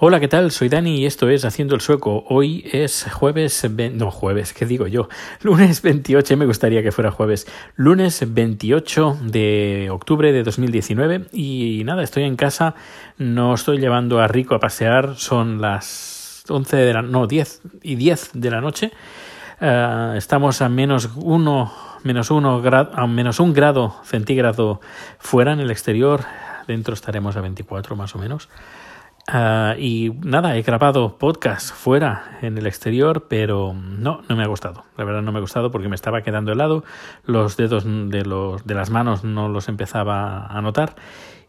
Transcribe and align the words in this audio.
Hola, 0.00 0.20
¿qué 0.20 0.28
tal? 0.28 0.52
Soy 0.52 0.68
Dani 0.68 1.00
y 1.00 1.06
esto 1.06 1.28
es 1.28 1.44
Haciendo 1.44 1.74
el 1.74 1.80
Sueco. 1.80 2.22
Hoy 2.28 2.64
es 2.72 3.04
jueves, 3.12 3.68
no 3.94 4.12
jueves, 4.12 4.52
¿qué 4.52 4.64
digo 4.64 4.86
yo? 4.86 5.08
Lunes 5.42 5.82
28, 5.82 6.36
me 6.36 6.46
gustaría 6.46 6.84
que 6.84 6.92
fuera 6.92 7.10
jueves. 7.10 7.48
Lunes 7.74 8.22
28 8.24 9.18
de 9.22 9.88
octubre 9.90 10.30
de 10.30 10.44
2019 10.44 11.26
y 11.32 11.82
nada, 11.84 12.04
estoy 12.04 12.22
en 12.22 12.36
casa, 12.36 12.76
no 13.16 13.54
estoy 13.54 13.78
llevando 13.78 14.20
a 14.20 14.28
Rico 14.28 14.54
a 14.54 14.60
pasear, 14.60 15.16
son 15.16 15.60
las 15.60 16.44
11 16.48 16.76
de 16.76 16.94
la, 16.94 17.02
no, 17.02 17.26
10 17.26 17.62
y 17.82 17.96
10 17.96 18.30
de 18.34 18.50
la 18.52 18.60
noche. 18.60 18.92
Uh, 19.60 20.14
estamos 20.14 20.62
a 20.62 20.68
menos 20.68 21.10
uno, 21.16 21.72
menos 22.04 22.30
uno 22.30 22.62
a 22.64 23.06
menos 23.08 23.40
un 23.40 23.52
grado 23.52 23.96
centígrado 24.04 24.80
fuera 25.18 25.52
en 25.52 25.58
el 25.58 25.72
exterior, 25.72 26.20
dentro 26.68 26.94
estaremos 26.94 27.36
a 27.36 27.40
24 27.40 27.96
más 27.96 28.14
o 28.14 28.18
menos. 28.20 28.48
Uh, 29.30 29.78
y 29.78 30.10
nada, 30.22 30.56
he 30.56 30.62
grabado 30.62 31.18
podcast 31.18 31.70
fuera 31.70 32.38
en 32.40 32.56
el 32.56 32.66
exterior, 32.66 33.26
pero 33.28 33.74
no, 33.74 34.22
no 34.26 34.36
me 34.36 34.42
ha 34.42 34.46
gustado. 34.46 34.84
La 34.96 35.04
verdad 35.04 35.20
no 35.20 35.32
me 35.32 35.38
ha 35.38 35.42
gustado 35.42 35.70
porque 35.70 35.88
me 35.88 35.96
estaba 35.96 36.22
quedando 36.22 36.50
helado, 36.50 36.82
los 37.24 37.58
dedos 37.58 37.84
de, 37.84 38.24
los, 38.24 38.66
de 38.66 38.74
las 38.74 38.88
manos 38.88 39.24
no 39.24 39.50
los 39.50 39.68
empezaba 39.68 40.46
a 40.46 40.62
notar 40.62 40.96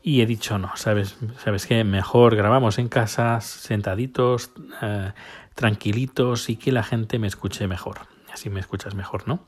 y 0.01 0.21
he 0.21 0.25
dicho 0.25 0.57
no, 0.57 0.75
sabes, 0.75 1.17
sabes 1.37 1.65
qué, 1.65 1.85
mejor 1.85 2.35
grabamos 2.35 2.79
en 2.79 2.89
casa, 2.89 3.39
sentaditos, 3.39 4.51
uh, 4.81 5.11
tranquilitos 5.55 6.49
y 6.49 6.57
que 6.57 6.73
la 6.73 6.83
gente 6.83 7.17
me 7.17 7.27
escuche 7.27 7.65
mejor. 7.67 7.99
Así 8.33 8.49
me 8.49 8.59
escuchas 8.59 8.93
mejor, 8.93 9.25
¿no? 9.25 9.47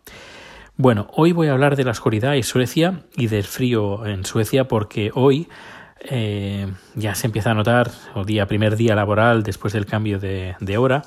Bueno, 0.78 1.08
hoy 1.14 1.34
voy 1.34 1.48
a 1.50 1.52
hablar 1.52 1.76
de 1.76 1.84
la 1.84 1.92
oscuridad 1.92 2.36
en 2.36 2.44
Suecia 2.44 3.04
y 3.18 3.28
del 3.28 3.44
frío 3.44 4.06
en 4.06 4.24
Suecia 4.24 4.70
porque 4.70 5.12
hoy 5.14 5.50
eh, 6.04 6.68
ya 6.96 7.14
se 7.14 7.28
empieza 7.28 7.52
a 7.52 7.54
notar, 7.54 7.92
o 8.16 8.24
día, 8.24 8.48
primer 8.48 8.76
día 8.76 8.96
laboral 8.96 9.44
después 9.44 9.74
del 9.74 9.86
cambio 9.86 10.20
de, 10.20 10.78
hora, 10.78 11.04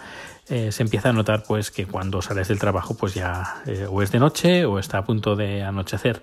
eh, 0.49 0.71
se 0.71 0.83
empieza 0.83 1.09
a 1.09 1.13
notar 1.13 1.43
pues 1.47 1.71
que 1.71 1.87
cuando 1.87 2.23
sales 2.23 2.49
del 2.49 2.59
trabajo 2.59 2.97
pues 2.97 3.15
ya 3.15 3.63
eh, 3.67 3.87
o 3.91 4.03
es 4.03 4.13
de 4.13 4.21
noche 4.21 4.67
o 4.67 4.79
está 4.79 4.99
a 4.99 5.05
punto 5.05 5.35
de 5.35 5.63
anochecer. 5.63 6.23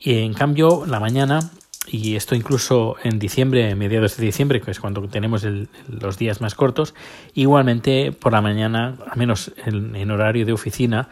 Y 0.00 0.18
en 0.18 0.34
cambio 0.34 0.84
la 0.86 0.98
mañana, 0.98 1.50
y 1.86 2.16
esto 2.16 2.34
incluso 2.34 2.96
en 3.04 3.20
diciembre, 3.20 3.74
mediados 3.76 4.16
de 4.16 4.26
diciembre, 4.26 4.60
que 4.60 4.72
es 4.72 4.80
cuando 4.80 5.06
tenemos 5.08 5.46
los 5.88 6.18
días 6.18 6.40
más 6.40 6.56
cortos, 6.56 6.94
igualmente 7.34 8.10
por 8.10 8.32
la 8.32 8.40
mañana, 8.40 8.96
al 9.08 9.16
menos 9.16 9.52
en, 9.64 10.10
horario 10.10 10.44
de 10.44 10.52
oficina, 10.52 11.08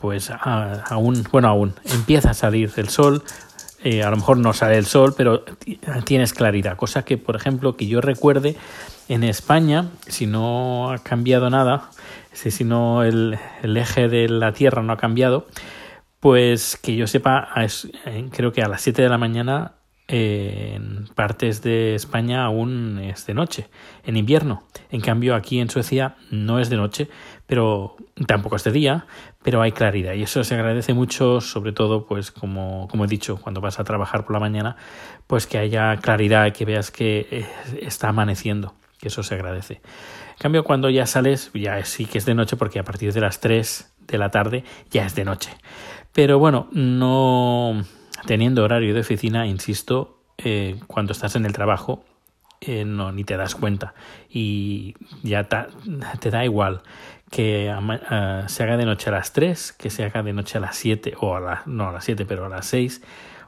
pues 0.00 0.30
aún, 0.30 1.26
bueno, 1.30 1.48
aún 1.48 1.74
empieza 1.84 2.30
a 2.30 2.34
salir 2.34 2.72
el 2.76 2.88
sol, 2.88 3.22
eh, 3.84 4.02
a 4.02 4.10
lo 4.10 4.16
mejor 4.16 4.38
no 4.38 4.52
sale 4.52 4.76
el 4.76 4.86
sol, 4.86 5.14
pero 5.16 5.44
tienes 6.04 6.32
claridad. 6.32 6.76
Cosa 6.76 7.04
que, 7.04 7.18
por 7.18 7.36
ejemplo, 7.36 7.76
que 7.76 7.86
yo 7.86 8.00
recuerde 8.00 8.56
en 9.08 9.24
España, 9.24 9.90
si 10.06 10.26
no 10.26 10.90
ha 10.92 10.98
cambiado 10.98 11.50
nada, 11.50 11.90
si 12.32 12.64
no 12.64 13.02
el, 13.02 13.38
el 13.62 13.76
eje 13.76 14.08
de 14.08 14.28
la 14.28 14.52
Tierra 14.52 14.82
no 14.82 14.92
ha 14.92 14.96
cambiado, 14.96 15.46
pues 16.20 16.76
que 16.76 16.94
yo 16.94 17.08
sepa, 17.08 17.48
creo 18.30 18.52
que 18.52 18.62
a 18.62 18.68
las 18.68 18.82
7 18.82 19.02
de 19.02 19.08
la 19.08 19.18
mañana 19.18 19.72
en 20.08 21.08
partes 21.14 21.62
de 21.62 21.94
España 21.94 22.44
aún 22.44 22.98
es 22.98 23.26
de 23.26 23.34
noche, 23.34 23.68
en 24.04 24.16
invierno. 24.16 24.64
En 24.90 25.00
cambio, 25.00 25.34
aquí 25.34 25.60
en 25.60 25.70
Suecia 25.70 26.16
no 26.30 26.58
es 26.58 26.68
de 26.70 26.76
noche, 26.76 27.08
pero 27.46 27.96
tampoco 28.26 28.56
es 28.56 28.64
de 28.64 28.72
día, 28.72 29.06
pero 29.42 29.62
hay 29.62 29.72
claridad. 29.72 30.14
Y 30.14 30.22
eso 30.22 30.44
se 30.44 30.54
agradece 30.54 30.92
mucho, 30.92 31.40
sobre 31.40 31.72
todo, 31.72 32.06
pues 32.06 32.30
como, 32.30 32.88
como 32.88 33.04
he 33.04 33.08
dicho, 33.08 33.36
cuando 33.36 33.60
vas 33.60 33.80
a 33.80 33.84
trabajar 33.84 34.24
por 34.24 34.32
la 34.32 34.40
mañana, 34.40 34.76
pues 35.26 35.46
que 35.46 35.58
haya 35.58 35.96
claridad 35.96 36.52
que 36.52 36.64
veas 36.64 36.90
que 36.90 37.46
está 37.80 38.08
amaneciendo, 38.08 38.74
que 39.00 39.08
eso 39.08 39.22
se 39.22 39.34
agradece. 39.34 39.80
En 40.32 40.38
cambio, 40.38 40.64
cuando 40.64 40.90
ya 40.90 41.06
sales, 41.06 41.50
ya 41.54 41.82
sí 41.84 42.06
que 42.06 42.18
es 42.18 42.26
de 42.26 42.34
noche, 42.34 42.56
porque 42.56 42.78
a 42.78 42.84
partir 42.84 43.12
de 43.12 43.20
las 43.20 43.40
3 43.40 43.94
de 44.08 44.18
la 44.18 44.30
tarde 44.30 44.64
ya 44.90 45.06
es 45.06 45.14
de 45.14 45.24
noche. 45.24 45.50
Pero 46.12 46.38
bueno, 46.38 46.68
no 46.72 47.82
teniendo 48.26 48.64
horario 48.64 48.94
de 48.94 49.00
oficina, 49.00 49.46
insisto, 49.46 50.18
eh, 50.38 50.80
cuando 50.86 51.12
estás 51.12 51.36
en 51.36 51.46
el 51.46 51.52
trabajo, 51.52 52.04
eh, 52.60 52.84
no, 52.84 53.12
ni 53.12 53.24
te 53.24 53.36
das 53.36 53.54
cuenta. 53.54 53.94
Y 54.28 54.94
ya 55.22 55.48
te 55.48 56.30
da 56.30 56.44
igual 56.44 56.82
que 57.30 57.74
uh, 57.74 58.48
se 58.48 58.62
haga 58.62 58.76
de 58.76 58.84
noche 58.84 59.08
a 59.08 59.12
las 59.12 59.32
3, 59.32 59.72
que 59.72 59.90
se 59.90 60.04
haga 60.04 60.22
de 60.22 60.32
noche 60.32 60.58
a 60.58 60.60
las 60.60 60.76
7, 60.76 61.14
o 61.20 61.34
a 61.34 61.40
las, 61.40 61.66
no 61.66 61.88
a 61.88 61.92
las 61.92 62.04
7, 62.04 62.24
pero 62.26 62.46
a 62.46 62.48
las 62.48 62.66
6 62.66 63.02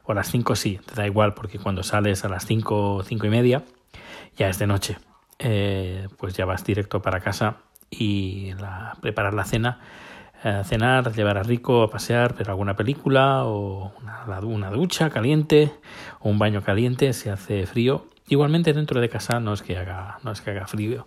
o 0.04 0.12
a 0.12 0.14
las 0.14 0.30
5 0.30 0.56
sí, 0.56 0.80
te 0.84 0.94
da 0.94 1.06
igual, 1.06 1.34
porque 1.34 1.58
cuando 1.58 1.82
sales 1.82 2.24
a 2.24 2.28
las 2.28 2.46
5, 2.46 3.04
5 3.04 3.26
y 3.26 3.30
media, 3.30 3.62
ya 4.36 4.48
es 4.48 4.58
de 4.58 4.66
noche. 4.66 4.98
Eh, 5.38 6.08
pues 6.18 6.34
ya 6.34 6.44
vas 6.44 6.64
directo 6.64 7.02
para 7.02 7.20
casa 7.20 7.56
y 7.90 8.52
la, 8.54 8.96
preparar 9.00 9.34
la 9.34 9.44
cena 9.44 9.80
cenar, 10.65 11.15
llevar 11.15 11.38
a 11.38 11.43
Rico 11.43 11.82
a 11.82 11.91
pasear, 11.91 12.34
ver 12.37 12.50
alguna 12.50 12.77
película 12.77 13.44
o 13.44 13.93
una, 14.44 14.71
ducha 14.71 15.09
caliente 15.09 15.72
o 16.21 16.28
un 16.28 16.38
baño 16.38 16.62
caliente 16.62 17.12
si 17.15 17.31
hace 17.31 17.66
frío. 17.66 18.06
Igualmente 18.28 18.72
dentro 18.72 19.00
de 19.00 19.09
casa 19.09 19.41
no 19.41 19.53
es 19.55 19.62
que 19.62 19.77
haga, 19.77 20.19
no 20.22 20.32
es 20.32 20.41
que 20.41 20.50
haga 20.50 20.66
frío, 20.66 21.06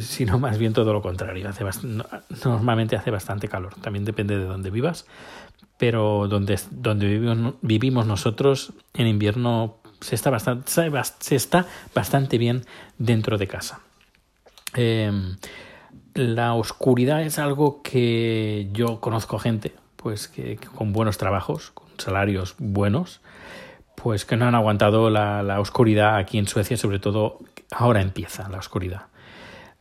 sino 0.00 0.38
más 0.38 0.58
bien 0.58 0.72
todo 0.72 0.92
lo 0.92 1.02
contrario. 1.02 1.48
Hace 1.48 1.64
normalmente 2.44 2.96
hace 2.96 3.10
bastante 3.10 3.48
calor. 3.48 3.74
También 3.80 4.04
depende 4.04 4.38
de 4.38 4.44
dónde 4.44 4.70
vivas, 4.70 5.06
pero 5.76 6.28
donde, 6.28 6.58
donde 6.70 7.06
vivimos, 7.06 7.54
vivimos 7.62 8.06
nosotros 8.06 8.72
en 8.94 9.06
invierno 9.08 9.80
se 10.00 10.14
está 10.14 10.30
bastante, 10.30 10.70
se 11.18 11.36
está 11.36 11.66
bastante 11.94 12.38
bien 12.38 12.64
dentro 12.98 13.36
de 13.36 13.46
casa. 13.46 13.80
Eh, 14.74 15.10
la 16.14 16.54
oscuridad 16.54 17.22
es 17.22 17.38
algo 17.38 17.82
que 17.82 18.68
yo 18.72 19.00
conozco 19.00 19.38
gente, 19.38 19.74
pues 19.96 20.28
que, 20.28 20.56
con 20.56 20.92
buenos 20.92 21.18
trabajos, 21.18 21.70
con 21.72 21.88
salarios 21.98 22.54
buenos, 22.58 23.20
pues 23.96 24.24
que 24.24 24.36
no 24.36 24.46
han 24.46 24.54
aguantado 24.54 25.10
la, 25.10 25.42
la 25.42 25.60
oscuridad 25.60 26.16
aquí 26.16 26.38
en 26.38 26.46
Suecia, 26.46 26.76
sobre 26.76 26.98
todo 26.98 27.38
ahora 27.70 28.00
empieza 28.00 28.48
la 28.48 28.58
oscuridad. 28.58 29.02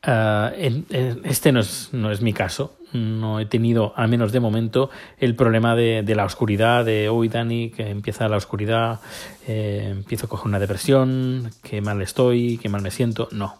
En 0.02 0.86
este 1.26 1.52
no 1.52 1.60
es, 1.60 1.90
no 1.92 2.10
es 2.12 2.22
mi 2.22 2.32
caso, 2.32 2.78
no 2.94 3.40
he 3.40 3.46
tenido, 3.46 3.94
al 3.98 4.08
menos 4.08 4.32
de 4.32 4.40
momento, 4.40 4.90
el 5.18 5.36
problema 5.36 5.76
de, 5.76 6.04
de 6.04 6.16
la 6.16 6.24
oscuridad, 6.24 6.86
de 6.86 7.10
hoy 7.10 7.28
Dani, 7.28 7.70
que 7.72 7.90
empieza 7.90 8.30
la 8.30 8.38
oscuridad, 8.38 9.02
eh, 9.46 9.90
empiezo 9.92 10.28
a 10.28 10.30
coger 10.30 10.48
una 10.48 10.60
depresión, 10.60 11.52
que 11.64 11.82
mal 11.82 12.02
estoy, 12.02 12.58
que 12.58 12.70
mal 12.70 12.82
me 12.82 12.92
siento, 12.92 13.28
no. 13.32 13.60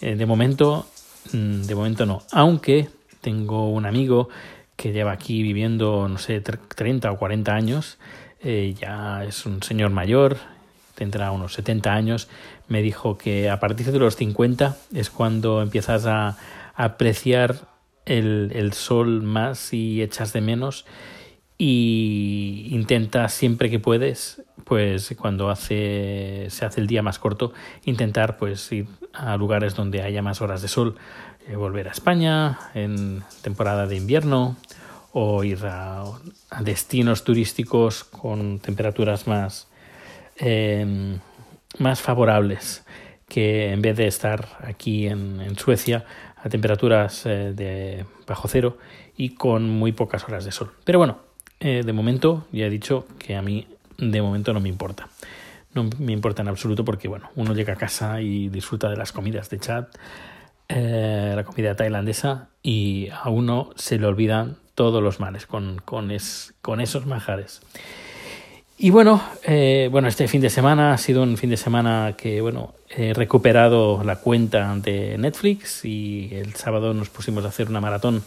Eh, 0.00 0.14
de 0.14 0.26
momento 0.26 0.86
de 1.32 1.74
momento 1.74 2.06
no, 2.06 2.22
aunque 2.32 2.88
tengo 3.20 3.70
un 3.70 3.86
amigo 3.86 4.28
que 4.76 4.92
lleva 4.92 5.12
aquí 5.12 5.42
viviendo, 5.42 6.08
no 6.08 6.18
sé, 6.18 6.40
30 6.40 7.10
o 7.10 7.18
40 7.18 7.54
años, 7.54 7.98
eh, 8.40 8.74
ya 8.80 9.24
es 9.24 9.44
un 9.44 9.62
señor 9.62 9.90
mayor, 9.90 10.36
tendrá 10.94 11.32
unos 11.32 11.54
70 11.54 11.92
años, 11.92 12.28
me 12.68 12.82
dijo 12.82 13.18
que 13.18 13.50
a 13.50 13.58
partir 13.60 13.90
de 13.90 13.98
los 13.98 14.16
50 14.16 14.76
es 14.94 15.10
cuando 15.10 15.62
empiezas 15.62 16.06
a, 16.06 16.28
a 16.28 16.84
apreciar 16.84 17.56
el, 18.06 18.52
el, 18.54 18.72
sol 18.72 19.22
más 19.22 19.72
y 19.72 20.00
echas 20.02 20.32
de 20.32 20.40
menos 20.40 20.86
y 21.58 22.68
intenta 22.70 23.28
siempre 23.28 23.68
que 23.68 23.80
puedes 23.80 24.42
pues 24.64 25.14
cuando 25.18 25.50
hace 25.50 26.46
se 26.50 26.64
hace 26.64 26.80
el 26.80 26.86
día 26.86 27.02
más 27.02 27.18
corto 27.18 27.52
intentar 27.84 28.36
pues 28.36 28.70
ir 28.70 28.86
a 29.12 29.36
lugares 29.36 29.74
donde 29.74 30.02
haya 30.02 30.22
más 30.22 30.40
horas 30.40 30.62
de 30.62 30.68
sol. 30.68 30.96
Eh, 31.48 31.56
volver 31.56 31.88
a 31.88 31.92
España 31.92 32.58
en 32.74 33.22
temporada 33.42 33.86
de 33.86 33.96
invierno 33.96 34.56
o 35.12 35.42
ir 35.42 35.60
a, 35.64 36.04
destinos 36.60 37.24
turísticos 37.24 38.04
con 38.04 38.60
temperaturas 38.60 39.26
más 39.26 39.68
eh, 40.36 41.18
más 41.78 42.00
favorables 42.00 42.84
que 43.28 43.72
en 43.72 43.82
vez 43.82 43.96
de 43.96 44.06
estar 44.06 44.58
aquí 44.60 45.06
en, 45.06 45.40
en 45.40 45.56
Suecia 45.58 46.04
a 46.36 46.48
temperaturas 46.48 47.26
eh, 47.26 47.52
de 47.54 48.04
bajo 48.26 48.46
cero 48.46 48.78
y 49.16 49.30
con 49.30 49.68
muy 49.68 49.92
pocas 49.92 50.24
horas 50.24 50.44
de 50.44 50.52
sol. 50.52 50.72
Pero 50.84 50.98
bueno 50.98 51.27
eh, 51.60 51.82
de 51.84 51.92
momento, 51.92 52.46
ya 52.52 52.66
he 52.66 52.70
dicho 52.70 53.06
que 53.18 53.36
a 53.36 53.42
mí 53.42 53.66
de 53.98 54.22
momento 54.22 54.52
no 54.52 54.60
me 54.60 54.68
importa. 54.68 55.08
No 55.74 55.88
me 55.98 56.12
importa 56.12 56.42
en 56.42 56.48
absoluto 56.48 56.84
porque, 56.84 57.08
bueno, 57.08 57.30
uno 57.36 57.54
llega 57.54 57.74
a 57.74 57.76
casa 57.76 58.20
y 58.20 58.48
disfruta 58.48 58.88
de 58.88 58.96
las 58.96 59.12
comidas 59.12 59.50
de 59.50 59.58
chat, 59.58 59.94
eh, 60.68 61.32
la 61.34 61.44
comida 61.44 61.74
tailandesa, 61.74 62.48
y 62.62 63.08
a 63.10 63.28
uno 63.28 63.70
se 63.76 63.98
le 63.98 64.06
olvidan 64.06 64.56
todos 64.74 65.02
los 65.02 65.20
males 65.20 65.46
con, 65.46 65.80
con, 65.84 66.10
es, 66.10 66.54
con 66.62 66.80
esos 66.80 67.06
manjares. 67.06 67.60
Y 68.80 68.90
bueno, 68.90 69.20
eh, 69.42 69.88
bueno, 69.90 70.06
este 70.06 70.28
fin 70.28 70.40
de 70.40 70.50
semana 70.50 70.92
ha 70.92 70.98
sido 70.98 71.24
un 71.24 71.36
fin 71.36 71.50
de 71.50 71.56
semana 71.56 72.14
que, 72.16 72.40
bueno, 72.40 72.74
he 72.88 73.12
recuperado 73.12 74.04
la 74.04 74.16
cuenta 74.16 74.72
de 74.76 75.18
Netflix 75.18 75.84
y 75.84 76.28
el 76.32 76.54
sábado 76.54 76.94
nos 76.94 77.08
pusimos 77.08 77.44
a 77.44 77.48
hacer 77.48 77.68
una 77.68 77.80
maratón 77.80 78.22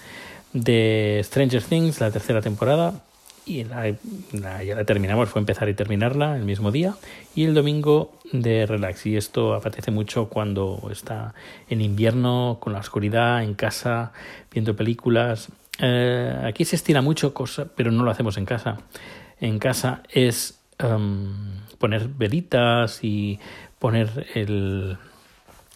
de 0.51 1.21
Stranger 1.23 1.63
Things, 1.63 2.01
la 2.01 2.11
tercera 2.11 2.41
temporada, 2.41 3.01
y 3.45 3.63
la, 3.63 3.89
ya 4.63 4.75
la 4.75 4.85
terminamos, 4.85 5.29
fue 5.29 5.39
empezar 5.39 5.67
y 5.69 5.73
terminarla 5.73 6.35
el 6.35 6.43
mismo 6.43 6.71
día. 6.71 6.95
Y 7.35 7.45
el 7.45 7.53
domingo 7.53 8.13
de 8.31 8.65
relax. 8.65 9.05
Y 9.05 9.17
esto 9.17 9.53
apetece 9.53 9.91
mucho 9.91 10.29
cuando 10.29 10.87
está 10.91 11.33
en 11.69 11.81
invierno, 11.81 12.57
con 12.59 12.73
la 12.73 12.79
oscuridad, 12.79 13.43
en 13.43 13.55
casa, 13.55 14.11
viendo 14.51 14.75
películas. 14.75 15.49
Eh, 15.79 16.39
aquí 16.45 16.65
se 16.65 16.75
estira 16.75 17.01
mucho, 17.01 17.33
cosa, 17.33 17.67
pero 17.75 17.91
no 17.91 18.03
lo 18.03 18.11
hacemos 18.11 18.37
en 18.37 18.45
casa. 18.45 18.77
En 19.39 19.57
casa 19.57 20.03
es 20.09 20.59
em, 20.77 21.33
poner 21.79 22.07
velitas 22.07 23.03
y 23.03 23.39
poner 23.79 24.27
el, 24.35 24.97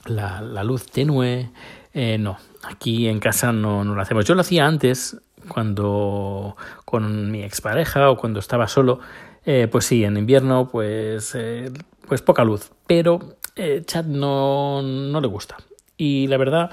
la, 0.06 0.42
la 0.42 0.64
luz 0.64 0.86
tenue. 0.86 1.50
Eh, 1.94 2.18
no, 2.20 2.38
aquí 2.64 3.08
en 3.08 3.20
casa 3.20 3.52
no, 3.52 3.84
no 3.84 3.96
lo 3.96 4.02
hacemos. 4.02 4.26
Yo 4.26 4.36
lo 4.36 4.42
hacía 4.42 4.68
antes 4.68 5.18
cuando 5.48 6.56
con 6.84 7.32
mi 7.32 7.44
expareja 7.44 8.10
o 8.10 8.18
cuando 8.18 8.40
estaba 8.40 8.68
solo, 8.68 9.00
eh, 9.46 9.68
pues 9.72 9.86
sí, 9.86 10.04
en 10.04 10.18
invierno 10.18 10.70
pues, 10.70 11.36
eh, 11.36 11.72
pues 12.08 12.22
poca 12.22 12.44
luz, 12.44 12.72
pero 12.88 13.38
eh, 13.56 13.84
Chad 13.86 14.06
no, 14.06 14.82
no 14.82 15.22
le 15.22 15.28
gusta. 15.28 15.58
Y 15.98 16.28
la 16.28 16.38
verdad 16.38 16.72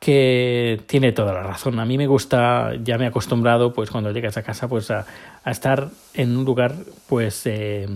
que 0.00 0.80
tiene 0.86 1.12
toda 1.12 1.32
la 1.32 1.42
razón. 1.42 1.78
A 1.80 1.84
mí 1.84 1.98
me 1.98 2.06
gusta, 2.06 2.72
ya 2.82 2.98
me 2.98 3.04
he 3.04 3.08
acostumbrado, 3.08 3.72
pues 3.72 3.90
cuando 3.90 4.12
llegas 4.12 4.36
a 4.36 4.42
casa, 4.42 4.68
pues 4.68 4.90
a, 4.90 5.06
a 5.44 5.50
estar 5.50 5.88
en 6.14 6.36
un 6.36 6.44
lugar, 6.44 6.74
pues 7.08 7.46
eh, 7.46 7.86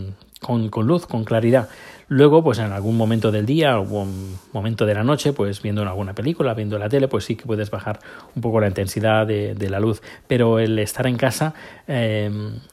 con, 0.43 0.69
con, 0.69 0.87
luz, 0.87 1.07
con 1.07 1.25
claridad. 1.25 1.69
Luego, 2.09 2.45
pues 2.45 2.59
en 2.59 2.73
algún 2.73 2.99
momento 2.99 3.31
del 3.31 3.47
día, 3.47 3.73
algún 3.73 4.37
momento 4.53 4.85
de 4.85 4.95
la 4.95 5.03
noche, 5.03 5.33
pues 5.33 5.63
viendo 5.63 5.81
alguna 5.83 6.15
película, 6.15 6.53
viendo 6.53 6.79
la 6.79 6.91
tele, 6.91 7.09
pues 7.09 7.25
sí 7.25 7.37
que 7.37 7.47
puedes 7.47 7.71
bajar 7.71 8.01
un 8.35 8.43
poco 8.43 8.61
la 8.61 8.69
intensidad 8.69 9.27
de, 9.27 9.69
la 9.71 9.81
luz. 9.81 10.03
Pero 10.27 10.59
el 10.59 10.79
estar 10.79 11.07
en 11.07 11.17
casa, 11.17 11.55
eh, 11.87 12.31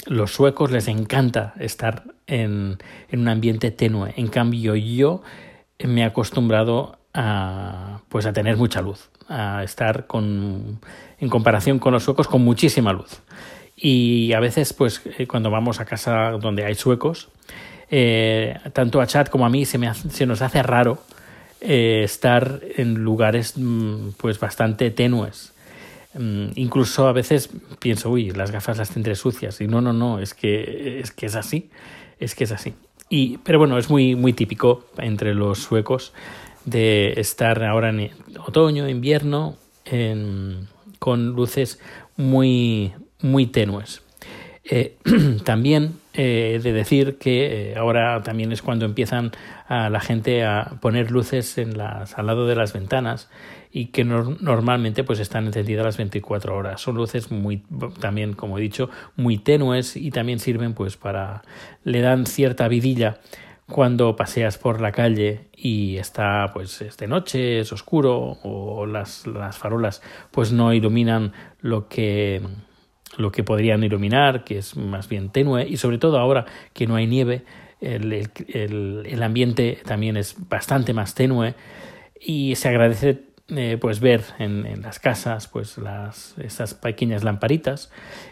los 0.07 0.33
suecos 0.33 0.71
les 0.71 0.89
encanta 0.89 1.53
estar 1.59 2.03
en, 2.27 2.79
en 3.09 3.19
un 3.21 3.29
ambiente 3.29 3.71
tenue. 3.71 4.13
En 4.17 4.27
cambio, 4.27 4.75
yo 4.75 5.21
me 5.79 6.01
he 6.01 6.03
acostumbrado 6.03 6.99
a, 7.13 8.01
pues 8.09 8.25
a 8.25 8.33
tener 8.33 8.57
mucha 8.57 8.81
luz, 8.81 9.09
a 9.27 9.63
estar 9.63 10.07
con, 10.07 10.79
en 11.19 11.29
comparación 11.29 11.79
con 11.79 11.93
los 11.93 12.03
suecos 12.03 12.27
con 12.27 12.43
muchísima 12.43 12.93
luz. 12.93 13.21
Y 13.81 14.33
a 14.33 14.41
veces, 14.41 14.73
pues 14.73 15.01
eh, 15.17 15.25
cuando 15.25 15.49
vamos 15.49 15.79
a 15.79 15.85
casa 15.85 16.31
donde 16.31 16.65
hay 16.65 16.75
suecos, 16.75 17.29
eh, 17.89 18.57
tanto 18.73 18.99
a 18.99 19.07
Chad 19.07 19.27
como 19.27 19.45
a 19.45 19.49
mí 19.49 19.65
se, 19.65 19.77
me 19.77 19.87
hace, 19.87 20.09
se 20.09 20.25
nos 20.25 20.41
hace 20.41 20.61
raro 20.61 21.01
eh, 21.61 22.01
estar 22.03 22.59
en 22.75 22.95
lugares 22.95 23.53
mm, 23.55 24.09
pues 24.17 24.37
bastante 24.37 24.91
tenues. 24.91 25.53
Mm, 26.13 26.47
incluso 26.55 27.07
a 27.07 27.13
veces 27.13 27.49
pienso, 27.79 28.09
uy, 28.09 28.31
las 28.31 28.51
gafas 28.51 28.77
las 28.77 28.89
tendré 28.89 29.15
sucias. 29.15 29.61
Y 29.61 29.67
no, 29.67 29.79
no, 29.79 29.93
no, 29.93 30.19
es 30.19 30.33
que 30.33 30.99
es, 30.99 31.11
que 31.11 31.27
es 31.27 31.35
así. 31.35 31.69
Es 32.19 32.35
que 32.35 32.43
es 32.43 32.51
así. 32.51 32.73
Y, 33.07 33.37
pero 33.39 33.59
bueno, 33.59 33.77
es 33.77 33.89
muy, 33.89 34.15
muy 34.15 34.33
típico 34.33 34.87
entre 34.97 35.33
los 35.33 35.59
suecos 35.59 36.11
de 36.65 37.13
estar 37.15 37.63
ahora 37.63 37.89
en 37.89 38.11
otoño, 38.45 38.89
invierno, 38.89 39.55
con 40.99 41.27
luces 41.27 41.79
muy, 42.17 42.93
muy 43.21 43.45
tenues. 43.45 44.01
Eh, 44.63 44.97
también 45.45 45.95
eh, 46.13 46.59
de 46.61 46.73
decir 46.73 47.17
que 47.17 47.71
eh, 47.71 47.75
ahora 47.75 48.21
también 48.23 48.51
es 48.51 48.61
cuando 48.61 48.85
empiezan 48.85 49.31
a 49.67 49.89
la 49.89 49.99
gente 49.99 50.43
a 50.43 50.77
poner 50.79 51.11
luces 51.11 51.57
en 51.57 51.77
las, 51.77 52.17
al 52.17 52.27
lado 52.27 52.45
de 52.45 52.55
las 52.55 52.73
ventanas 52.73 53.29
y 53.71 53.87
que 53.87 54.03
no, 54.03 54.37
normalmente 54.39 55.03
pues 55.03 55.19
están 55.19 55.47
encendidas 55.47 55.85
las 55.85 55.97
24 55.97 56.55
horas. 56.55 56.81
Son 56.81 56.95
luces 56.95 57.31
muy 57.31 57.63
también, 57.99 58.33
como 58.33 58.57
he 58.57 58.61
dicho, 58.61 58.89
muy 59.15 59.37
tenues 59.37 59.95
y 59.95 60.11
también 60.11 60.39
sirven 60.39 60.73
pues 60.73 60.97
para 60.97 61.41
le 61.83 62.01
dan 62.01 62.25
cierta 62.25 62.67
vidilla 62.67 63.19
cuando 63.67 64.15
paseas 64.15 64.57
por 64.57 64.81
la 64.81 64.91
calle 64.91 65.47
y 65.55 65.97
está 65.97 66.51
pues 66.53 66.81
es 66.81 66.97
de 66.97 67.07
noche, 67.07 67.59
es 67.59 67.71
oscuro 67.71 68.37
o 68.43 68.85
las, 68.85 69.25
las 69.25 69.57
farolas 69.57 70.01
pues 70.31 70.51
no 70.51 70.73
iluminan 70.73 71.33
lo 71.61 71.87
que 71.87 72.41
lo 73.19 73.31
que 73.31 73.43
podrían 73.43 73.83
iluminar, 73.83 74.43
que 74.43 74.57
es 74.57 74.75
más 74.75 75.09
bien 75.09 75.29
tenue, 75.29 75.67
y 75.67 75.77
sobre 75.77 75.97
todo 75.97 76.17
ahora 76.17 76.45
que 76.73 76.87
no 76.87 76.95
hay 76.95 77.07
nieve, 77.07 77.43
el, 77.81 78.11
el, 78.47 79.03
el 79.05 79.23
ambiente 79.23 79.79
también 79.85 80.17
es 80.17 80.35
bastante 80.49 80.93
más 80.93 81.15
tenue 81.15 81.55
y 82.19 82.55
se 82.55 82.67
agradece 82.69 83.23
eh, 83.49 83.77
pues 83.79 83.99
ver 83.99 84.23
en, 84.37 84.65
en, 84.65 84.81
las 84.81 84.99
casas 84.99 85.47
pues 85.47 85.77
las 85.77 86.37
estas 86.37 86.73
pequeñas 86.73 87.23
lamparitas 87.23 87.89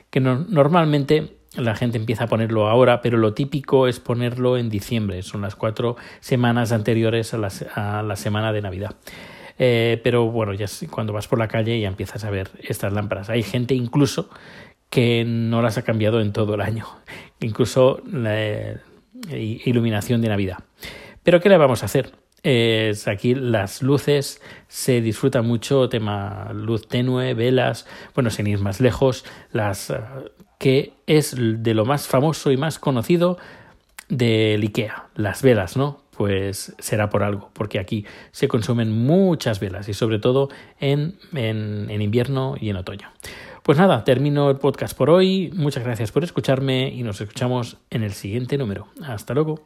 que 0.10 0.19
no, 0.19 0.45
normalmente 0.50 1.38
la 1.56 1.75
gente 1.75 1.98
empieza 1.98 2.25
a 2.25 2.28
ponerlo 2.28 2.68
ahora, 2.68 3.01
pero 3.01 3.18
lo 3.18 3.33
típico 3.33 3.88
es 3.88 4.00
ponerlo 4.00 4.57
en 4.57 4.69
diciembre, 4.69 5.24
son 5.24 5.42
las 5.42 5.56
cuatro 5.56 5.95
semanas 6.19 6.72
anteriores 6.72 7.33
a 7.33 7.38
la, 7.38 7.50
a 7.74 8.04
la 8.04 8.16
semana 8.16 8.51
de 8.51 8.62
Navidad. 8.62 8.95
Eh, 9.60 10.00
pero 10.04 10.25
bueno, 10.30 10.54
ya 10.54 10.68
cuando 10.92 11.13
vas 11.13 11.28
por 11.28 11.40
la 11.40 11.48
calle 11.48 11.80
ya 11.80 11.88
empiezas 11.88 12.24
a 12.24 12.30
ver 12.30 12.50
estas 12.62 12.94
lámparas. 12.94 13.30
Hay 13.30 13.42
gente 13.42 13.74
incluso 13.74 14.30
que 14.89 15.25
no 15.25 15.62
las 15.62 15.78
ha 15.78 15.84
cambiado 15.84 16.22
en 16.22 16.34
todo 16.34 16.56
el 16.56 16.62
año, 16.62 16.86
incluso 17.39 18.01
la 18.12 18.39
eh, 18.39 18.80
iluminación 19.30 20.22
de 20.22 20.30
Navidad. 20.30 20.57
Pero 21.24 21.42
¿qué 21.42 21.50
le 21.50 21.57
vamos 21.57 21.84
a 21.84 21.88
hacer? 21.88 22.12
Es 22.44 23.07
aquí 23.07 23.36
las 23.36 23.81
luces 23.81 24.42
se 24.68 25.01
disfruta 25.01 25.42
mucho, 25.42 25.89
tema 25.89 26.51
luz 26.54 26.88
tenue, 26.88 27.34
velas, 27.34 27.86
bueno, 28.13 28.30
sin 28.30 28.48
ir 28.48 28.60
más 28.60 28.80
lejos, 28.80 29.25
las 29.51 29.94
que 30.57 30.94
es 31.07 31.36
de 31.38 31.74
lo 31.74 31.86
más 31.86 32.07
famoso 32.07 32.51
y 32.51 32.57
más 32.57 32.80
conocido 32.80 33.38
del 34.07 34.62
IKEA, 34.62 35.07
las 35.16 35.42
velas, 35.42 35.75
¿no? 35.75 36.04
Pues 36.16 36.74
será 36.80 37.10
por 37.10 37.24
algo, 37.24 37.51
porque 37.54 37.80
aquí 37.80 38.06
se 38.31 38.48
consumen 38.48 38.92
muchas 38.92 39.60
velas 39.60 39.90
y 39.90 39.94
sobre 39.94 40.19
todo 40.19 40.50
en, 40.80 41.19
en, 41.33 41.90
en 41.90 42.01
invierno 42.01 42.56
y 42.60 42.69
en 42.69 42.78
otoño. 42.78 43.12
Pues 43.68 43.78
nada, 43.78 44.06
termino 44.06 44.50
el 44.50 44.60
podcast 44.60 44.98
por 44.98 45.10
hoy. 45.10 45.52
Muchas 45.54 45.84
gracias 45.84 46.14
por 46.14 46.24
escucharme 46.24 46.88
y 46.88 47.04
nos 47.04 47.19
escuchamos 47.19 47.75
en 47.90 48.02
el 48.02 48.14
siguiente 48.14 48.58
número. 48.58 48.88
Hasta 49.04 49.34
luego. 49.34 49.60